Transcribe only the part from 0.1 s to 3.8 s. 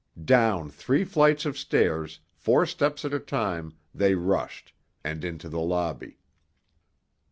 Down three flights of stairs, four steps at a time,